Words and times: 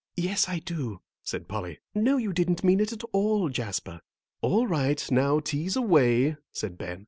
"Yes, 0.17 0.49
I 0.49 0.57
do," 0.57 0.99
said 1.21 1.47
Polly, 1.47 1.79
"know 1.93 2.17
you 2.17 2.33
didn't 2.33 2.63
mean 2.63 2.79
it 2.79 2.91
at 2.91 3.03
all, 3.13 3.49
Jasper." 3.49 4.01
"All 4.41 4.65
right, 4.65 5.05
now 5.11 5.39
tease 5.39 5.75
away," 5.75 6.37
said 6.51 6.75
Ben. 6.75 6.99